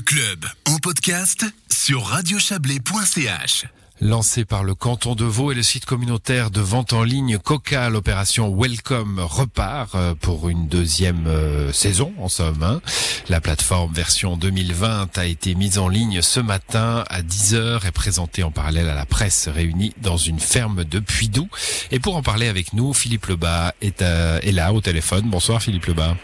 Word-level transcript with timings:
Le 0.00 0.04
club 0.04 0.46
en 0.66 0.78
podcast 0.78 1.44
sur 1.70 2.06
radiochablais.ch. 2.06 3.66
Lancé 4.00 4.46
par 4.46 4.64
le 4.64 4.74
canton 4.74 5.14
de 5.14 5.26
Vaud 5.26 5.52
et 5.52 5.54
le 5.54 5.62
site 5.62 5.84
communautaire 5.84 6.50
de 6.50 6.62
vente 6.62 6.94
en 6.94 7.02
ligne 7.02 7.36
Coca, 7.36 7.90
l'opération 7.90 8.48
Welcome 8.48 9.20
repart 9.20 9.94
euh, 9.94 10.14
pour 10.14 10.48
une 10.48 10.68
deuxième 10.68 11.26
euh, 11.26 11.70
saison 11.72 12.14
en 12.18 12.30
somme. 12.30 12.62
hein. 12.62 12.80
La 13.28 13.42
plateforme 13.42 13.92
version 13.92 14.38
2020 14.38 15.18
a 15.18 15.26
été 15.26 15.54
mise 15.54 15.76
en 15.76 15.88
ligne 15.88 16.22
ce 16.22 16.40
matin 16.40 17.04
à 17.10 17.20
10h 17.20 17.86
et 17.86 17.90
présentée 17.90 18.42
en 18.42 18.50
parallèle 18.50 18.88
à 18.88 18.94
la 18.94 19.04
presse 19.04 19.48
réunie 19.48 19.92
dans 20.00 20.16
une 20.16 20.40
ferme 20.40 20.84
de 20.84 20.98
Puydou. 20.98 21.50
Et 21.90 22.00
pour 22.00 22.16
en 22.16 22.22
parler 22.22 22.48
avec 22.48 22.72
nous, 22.72 22.94
Philippe 22.94 23.26
Lebas 23.26 23.74
est, 23.82 24.00
euh, 24.00 24.40
est 24.42 24.52
là 24.52 24.72
au 24.72 24.80
téléphone. 24.80 25.28
Bonsoir 25.28 25.60
Philippe 25.60 25.84
Lebas. 25.86 26.14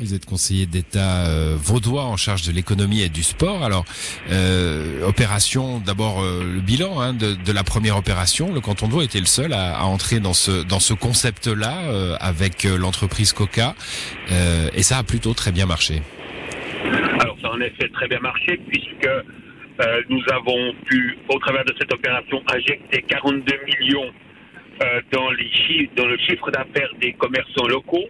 Vous 0.00 0.14
êtes 0.14 0.26
conseiller 0.26 0.66
d'État 0.66 1.26
euh, 1.26 1.56
vaudois 1.58 2.04
en 2.04 2.16
charge 2.16 2.46
de 2.46 2.52
l'économie 2.52 3.02
et 3.02 3.08
du 3.08 3.24
sport. 3.24 3.64
Alors, 3.64 3.84
euh, 4.30 5.02
opération, 5.02 5.80
d'abord 5.80 6.22
euh, 6.22 6.44
le 6.54 6.60
bilan 6.60 7.00
hein, 7.00 7.14
de, 7.14 7.52
la 7.52 7.64
première 7.64 7.96
opération. 7.96 8.54
Le 8.54 8.60
canton 8.60 8.86
de 8.86 8.92
Vaud 8.92 9.02
était 9.02 9.18
le 9.18 9.26
seul 9.26 9.52
à, 9.52 9.84
entrer 9.84 10.20
dans 10.20 10.34
ce 10.34 10.62
dans 10.62 10.78
ce 10.78 10.94
concept-là 10.94 12.16
avec 12.20 12.64
l'entreprise 12.64 13.32
Coca, 13.32 13.74
et 14.74 14.82
ça 14.82 14.98
a 14.98 15.02
plutôt 15.02 15.34
très 15.34 15.50
bien 15.50 15.66
marché. 15.66 16.02
Alors 17.20 17.36
ça 17.42 17.48
a 17.48 17.52
en 17.52 17.60
effet 17.60 17.88
très 17.92 18.06
bien 18.06 18.20
marché 18.20 18.60
puisque 18.68 19.08
nous 20.10 20.22
avons 20.30 20.74
pu, 20.84 21.18
au 21.28 21.38
travers 21.38 21.64
de 21.64 21.74
cette 21.78 21.92
opération, 21.92 22.42
injecter 22.52 23.02
42 23.08 23.52
millions 23.66 24.12
dans 25.12 25.30
le 26.06 26.18
chiffre 26.18 26.50
d'affaires 26.50 26.92
des 27.00 27.14
commerçants 27.14 27.66
locaux. 27.66 28.08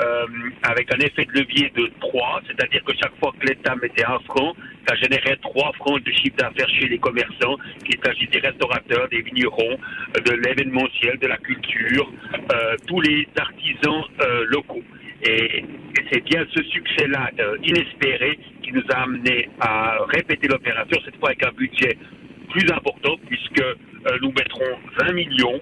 Euh, 0.00 0.26
avec 0.62 0.92
un 0.94 0.98
effet 0.98 1.24
de 1.24 1.40
levier 1.40 1.72
de 1.74 1.90
3, 2.00 2.42
c'est-à-dire 2.46 2.84
que 2.84 2.92
chaque 3.00 3.16
fois 3.18 3.32
que 3.38 3.46
l'État 3.46 3.74
mettait 3.76 4.04
un 4.04 4.18
franc, 4.20 4.54
ça 4.86 4.94
générait 4.96 5.36
3 5.40 5.72
francs 5.74 6.02
de 6.02 6.12
chiffre 6.12 6.36
d'affaires 6.36 6.68
chez 6.68 6.88
les 6.88 6.98
commerçants, 6.98 7.56
qu'il 7.84 7.98
s'agisse 8.04 8.28
des 8.30 8.40
restaurateurs, 8.40 9.08
des 9.08 9.22
vignerons, 9.22 9.78
euh, 10.16 10.20
de 10.20 10.32
l'événementiel, 10.32 11.18
de 11.18 11.26
la 11.26 11.38
culture, 11.38 12.12
euh, 12.52 12.76
tous 12.86 13.00
les 13.00 13.26
artisans 13.38 14.04
locaux. 14.48 14.82
Et, 15.22 15.58
et 15.58 16.04
c'est 16.12 16.22
bien 16.24 16.44
ce 16.54 16.62
succès-là 16.62 17.30
inespéré 17.62 18.38
qui 18.62 18.72
nous 18.72 18.84
a 18.90 19.02
amené 19.02 19.48
à 19.60 19.98
répéter 20.08 20.46
l'opération, 20.46 21.00
cette 21.04 21.16
fois 21.16 21.30
avec 21.30 21.44
un 21.46 21.52
budget 21.52 21.96
plus 22.50 22.70
important, 22.70 23.16
puisque 23.26 23.64
nous 24.20 24.32
mettrons 24.32 24.78
20 25.00 25.12
millions 25.12 25.60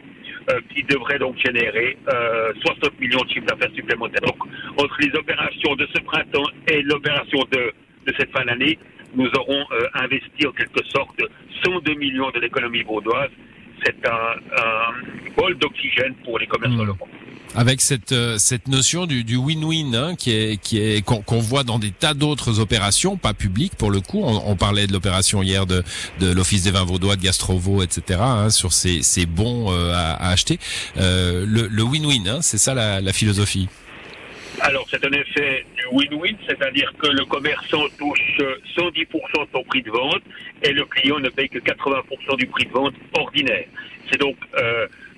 euh, 0.51 0.61
qui 0.75 0.83
devraient 0.83 1.19
donc 1.19 1.37
générer 1.39 1.97
euh, 2.13 2.53
60 2.65 3.01
millions 3.01 3.21
de 3.23 3.29
chiffre 3.31 3.47
d'affaires 3.47 3.75
supplémentaires. 3.75 4.21
Donc, 4.23 4.37
entre 4.79 4.97
les 5.01 5.11
opérations 5.19 5.75
de 5.77 5.87
ce 5.95 6.03
printemps 6.03 6.49
et 6.69 6.83
l'opération 6.83 7.41
de, 7.53 7.73
de 8.07 8.15
cette 8.19 8.31
fin 8.31 8.45
d'année, 8.45 8.79
nous 9.15 9.29
aurons 9.39 9.65
euh, 9.73 9.87
investi 9.95 10.47
en 10.47 10.53
quelque 10.53 10.85
sorte 10.89 11.21
102 11.65 11.95
millions 11.95 12.31
de 12.31 12.41
l'économie 12.41 12.83
vaudoise. 12.83 13.31
C'est 13.85 13.97
un, 14.09 14.35
un 14.57 14.93
bol 15.37 15.57
d'oxygène 15.59 16.15
pour 16.25 16.39
les 16.39 16.47
commerçants 16.47 16.85
Mmh. 16.85 16.87
locaux. 16.87 17.09
Avec 17.57 17.81
cette 17.81 18.11
euh, 18.11 18.37
cette 18.39 18.67
notion 18.67 19.07
du 19.07 19.37
win-win 19.37 19.95
hein, 19.95 20.17
qui 20.17 20.33
est 20.33 20.61
qui 20.61 20.81
est 20.81 21.05
qu'on 21.05 21.39
voit 21.39 21.63
dans 21.63 21.79
des 21.79 21.93
tas 21.93 22.13
d'autres 22.13 22.59
opérations, 22.59 23.17
pas 23.17 23.33
publiques 23.33 23.77
pour 23.77 23.93
le 23.93 24.01
coup. 24.01 24.23
On, 24.25 24.57
parlait 24.57 24.87
de 24.87 24.93
l'opération 24.93 25.43
hier 25.43 25.65
de 25.65 25.85
de 26.19 26.33
l'Office 26.33 26.65
des 26.65 26.73
vins 26.73 26.85
vaudois, 26.85 27.15
de 27.17 27.23
Gastrovo, 27.23 27.83
etc. 27.83 28.21
hein, 28.21 28.51
sur 28.51 28.73
ces 28.73 29.03
ces 29.03 29.27
bons 29.27 29.71
euh, 29.71 29.93
à, 29.95 30.31
acheter. 30.31 30.59
Euh, 30.97 31.45
le 31.47 31.83
win-win, 31.83 32.29
hein, 32.29 32.43
c'est 32.43 32.59
ça 32.59 32.75
la, 32.75 33.13
philosophie? 33.13 33.69
Alors, 34.61 34.87
c'est 34.91 35.05
un 35.05 35.13
effet 35.13 35.65
du 35.77 35.87
win-win, 35.93 36.37
c'est-à-dire 36.47 36.93
que 36.99 37.09
le 37.09 37.25
commerçant 37.25 37.85
touche 37.99 38.41
euh, 38.41 38.57
110% 38.77 38.91
de 38.91 39.49
son 39.53 39.63
prix 39.65 39.83
de 39.83 39.91
vente 39.91 40.23
et 40.63 40.73
le 40.73 40.85
client 40.87 41.19
ne 41.19 41.29
paye 41.29 41.49
que 41.49 41.59
80% 41.59 42.37
du 42.37 42.47
prix 42.47 42.67
de 42.67 42.73
vente 42.73 42.95
ordinaire. 43.17 43.67
C'est 44.11 44.19
donc 44.21 44.37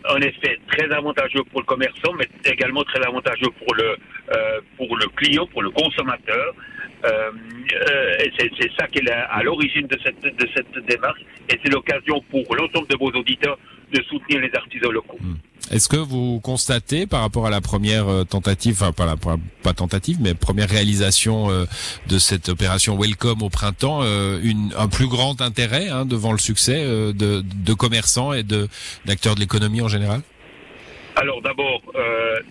un 0.09 0.21
effet 0.21 0.59
très 0.69 0.91
avantageux 0.93 1.43
pour 1.50 1.61
le 1.61 1.67
commerçant, 1.67 2.12
mais 2.19 2.28
également 2.44 2.83
très 2.84 3.05
avantageux 3.06 3.50
pour 3.59 3.75
le, 3.75 3.97
euh, 4.33 4.61
pour 4.77 4.97
le 4.97 5.06
client, 5.17 5.47
pour 5.47 5.62
le 5.62 5.71
consommateur. 5.71 6.55
Euh, 7.05 7.31
euh, 7.91 8.12
c'est 8.39 8.71
ça 8.78 8.87
qui 8.89 8.99
est 8.99 9.11
à 9.11 9.43
l'origine 9.43 9.87
de 9.87 9.99
cette, 10.03 10.21
de 10.21 10.49
cette 10.55 10.87
démarche. 10.87 11.21
Et 11.50 11.59
c'est 11.62 11.72
l'occasion 11.72 12.22
pour 12.31 12.43
l'ensemble 12.56 12.89
de 12.89 12.97
vos 12.99 13.11
auditeurs 13.11 13.59
de 13.93 14.03
soutenir 14.05 14.41
les 14.41 14.51
artisans 14.55 14.91
locaux. 14.91 15.19
Est-ce 15.71 15.89
que 15.89 15.97
vous 15.97 16.41
constatez 16.41 17.07
par 17.07 17.23
rapport 17.23 17.47
à 17.47 17.51
la 17.51 17.61
première 17.61 18.09
euh, 18.09 18.25
tentative, 18.25 18.75
enfin 18.81 18.93
pas 18.93 19.07
la 19.07 19.17
pas 19.17 19.73
tentative, 19.73 20.19
mais 20.21 20.35
première 20.35 20.69
réalisation 20.69 21.51
euh, 21.51 21.65
de 22.09 22.19
cette 22.19 22.49
opération 22.49 22.97
Welcome 22.97 23.43
au 23.43 23.51
printemps, 23.51 24.01
euh, 24.03 24.39
une, 24.45 24.73
un 24.79 24.87
plus 24.87 25.09
grand 25.09 25.41
intérêt 25.41 25.89
hein, 25.89 26.07
devant 26.07 26.31
le 26.31 26.39
succès 26.39 26.85
euh, 26.85 27.13
de, 27.13 27.43
de 27.43 27.75
commerçants 27.75 28.33
et 28.33 28.45
de 28.45 28.69
d'acteurs 29.07 29.35
de 29.35 29.41
l'économie 29.41 29.81
en 29.81 29.89
général? 29.89 30.21
Alors 31.17 31.41
d'abord, 31.41 31.81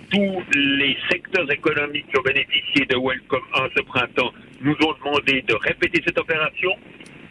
tous 0.09 0.41
les 0.55 0.97
secteurs 1.11 1.49
économiques 1.51 2.07
qui 2.11 2.17
ont 2.17 2.23
bénéficié 2.23 2.85
de 2.87 2.97
Welcome 2.97 3.43
1 3.53 3.67
ce 3.77 3.83
printemps 3.83 4.33
nous 4.61 4.73
ont 4.73 4.93
demandé 5.05 5.43
de 5.47 5.53
répéter 5.53 6.01
cette 6.03 6.17
opération. 6.17 6.71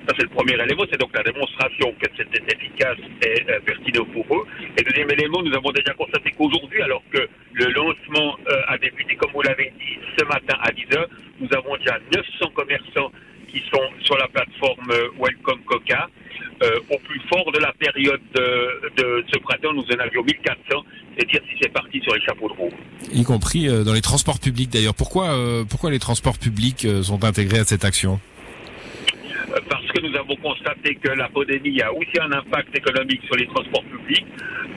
Ça, 0.07 0.15
c'est 0.19 0.25
le 0.25 0.29
premier 0.29 0.53
élément, 0.53 0.85
c'est 0.91 1.01
donc 1.01 1.11
la 1.15 1.23
démonstration 1.23 1.95
que 1.99 2.07
c'était 2.15 2.43
efficace 2.55 2.99
et 3.25 3.43
euh, 3.49 3.59
pertinent 3.65 4.05
pour 4.13 4.27
eux. 4.37 4.45
Et 4.77 4.83
deuxième 4.83 5.11
élément, 5.11 5.43
nous 5.43 5.55
avons 5.55 5.73
déjà 5.73 5.95
constaté 5.95 6.31
qu'aujourd'hui, 6.37 6.83
alors 6.83 7.03
que 7.11 7.27
le 7.55 7.67
lancement 7.73 8.37
euh, 8.49 8.61
a 8.69 8.77
débuté, 8.77 9.17
comme 9.17 9.33
vous 9.33 9.41
l'avez 9.41 9.73
dit, 9.79 9.99
ce 10.19 10.25
matin 10.27 10.59
à 10.61 10.71
10h, 10.73 11.07
nous 11.41 11.49
avons 11.57 11.77
déjà 11.79 11.99
900 12.15 12.51
commerçants 12.55 13.11
qui 13.49 13.63
sont 13.73 13.89
sur 14.03 14.19
la 14.19 14.29
plateforme 14.29 14.91
euh, 14.91 15.09
Welcome 15.19 15.61
Coca. 15.65 16.09
Au 16.91 16.99
plus 16.99 17.21
fort 17.29 17.53
de 17.53 17.59
la 17.59 17.73
période 17.75 18.21
de, 18.35 18.91
de 18.97 19.25
ce 19.31 19.39
printemps, 19.41 19.75
nous 19.75 19.83
en 19.83 19.99
avions 19.99 20.23
1400, 20.23 20.83
c'est 21.19 21.29
dire 21.29 21.41
si 21.51 21.59
c'est 21.61 21.71
parti 21.71 22.01
sur 22.01 22.15
les 22.15 22.23
chapeaux 22.23 22.49
de 22.49 22.55
roue. 22.55 22.71
y 23.13 23.23
compris 23.23 23.67
dans 23.85 23.93
les 23.93 24.01
transports 24.01 24.39
publics 24.41 24.71
d'ailleurs. 24.71 24.95
Pourquoi 24.95 25.37
pourquoi 25.69 25.91
les 25.91 25.99
transports 25.99 26.39
publics 26.39 26.87
sont 27.03 27.23
intégrés 27.23 27.59
à 27.59 27.65
cette 27.65 27.85
action? 27.85 28.19
Que 29.95 30.01
nous 30.01 30.17
avons 30.17 30.35
constaté 30.37 30.97
que 30.97 31.11
la 31.11 31.29
pandémie 31.29 31.81
a 31.81 31.93
aussi 31.93 32.19
un 32.21 32.33
impact 32.33 32.77
économique 32.77 33.23
sur 33.27 33.37
les 33.37 33.47
transports 33.47 33.85
publics. 33.85 34.27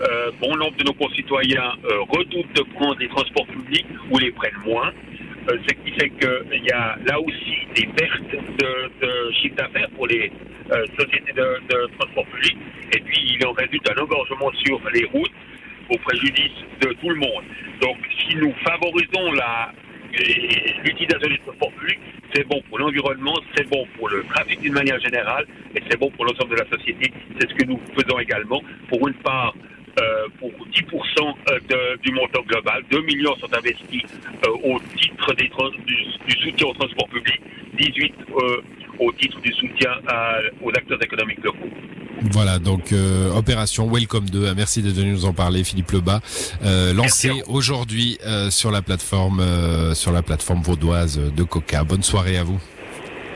Euh, 0.01 0.31
bon 0.39 0.55
nombre 0.55 0.77
de 0.77 0.83
nos 0.83 0.93
concitoyens 0.93 1.73
euh, 1.85 2.01
redoutent 2.09 2.53
de 2.53 2.61
prendre 2.75 2.97
les 2.99 3.07
transports 3.07 3.47
publics 3.47 3.87
ou 4.11 4.19
les 4.19 4.31
prennent 4.31 4.61
moins. 4.63 4.91
Euh, 5.49 5.57
ce 5.67 5.73
qui 5.73 5.91
fait 5.93 6.09
qu'il 6.11 6.63
y 6.63 6.71
a 6.71 6.97
là 7.05 7.19
aussi 7.19 7.57
des 7.75 7.87
pertes 7.87 8.31
de, 8.31 9.31
chiffre 9.41 9.55
d'affaires 9.55 9.89
pour 9.95 10.07
les 10.07 10.31
sociétés 10.99 11.33
de, 11.33 11.61
de 11.69 11.89
transport 11.97 12.25
public. 12.27 12.57
Et 12.93 12.99
puis 12.99 13.37
il 13.39 13.47
en 13.47 13.53
résulte 13.53 13.89
un 13.89 14.01
engorgement 14.01 14.51
sur 14.65 14.79
les 14.93 15.05
routes 15.05 15.31
au 15.89 15.97
préjudice 15.97 16.57
de 16.81 16.93
tout 16.93 17.09
le 17.09 17.15
monde. 17.15 17.43
Donc 17.81 17.97
si 18.19 18.35
nous 18.35 18.53
favorisons 18.63 19.31
l'utilisation 20.83 21.29
des 21.29 21.37
transports 21.39 21.71
publics, 21.71 21.99
c'est 22.37 22.43
bon 22.47 22.61
pour 22.69 22.77
l'environnement, 22.77 23.33
c'est 23.55 23.67
bon 23.67 23.83
pour 23.97 24.09
le 24.09 24.23
trafic 24.25 24.59
d'une 24.61 24.73
manière 24.73 24.99
générale, 24.99 25.45
et 25.75 25.81
c'est 25.89 25.97
bon 25.99 26.11
pour 26.11 26.23
l'ensemble 26.25 26.51
de 26.55 26.61
la 26.61 26.69
société. 26.69 27.11
C'est 27.39 27.49
ce 27.49 27.55
que 27.55 27.65
nous 27.65 27.79
faisons 27.97 28.19
également. 28.19 28.61
Pour 28.89 29.07
une 29.07 29.15
part, 29.15 29.55
euh, 29.99 30.27
pour 30.39 30.51
10% 30.71 31.35
de- 31.67 31.97
du 32.03 32.11
montant 32.13 32.43
global, 32.43 32.83
2 32.91 33.01
millions 33.01 33.35
sont 33.37 33.51
investis 33.51 34.03
euh, 34.45 34.51
au 34.63 34.79
titre 34.95 35.33
du, 35.33 36.35
soutien 36.43 36.67
au 36.67 36.73
transport 36.73 37.09
public, 37.09 37.41
18 37.79 38.13
euh, 38.29 38.61
au 38.99 39.11
titre 39.13 39.39
du 39.41 39.51
soutien 39.53 39.91
aux 40.61 40.69
acteurs 40.69 41.01
économiques 41.03 41.43
locaux. 41.43 41.69
Voilà, 42.21 42.59
donc 42.59 42.91
euh, 42.91 43.31
opération 43.31 43.89
Welcome 43.89 44.29
2. 44.29 44.53
Merci 44.55 44.81
d'être 44.81 44.95
venu 44.95 45.11
nous 45.11 45.25
en 45.25 45.33
parler, 45.33 45.63
Philippe 45.63 45.91
Lebas. 45.91 46.19
Euh, 46.63 46.93
lancé 46.93 47.31
aujourd'hui 47.47 48.17
euh, 48.25 48.49
sur 48.49 48.71
la 48.71 48.81
plateforme 48.81 49.39
euh, 49.39 49.93
sur 49.93 50.11
la 50.11 50.21
plateforme 50.21 50.61
vaudoise 50.61 51.19
de 51.19 51.43
Coca. 51.43 51.83
Bonne 51.83 52.03
soirée 52.03 52.37
à 52.37 52.43
vous. 52.43 52.59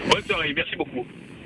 Bonne 0.10 0.24
soirée, 0.24 0.54
merci 0.56 0.76
beaucoup. 0.76 1.06